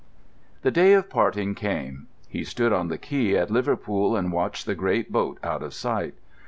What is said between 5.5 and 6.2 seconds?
of sight.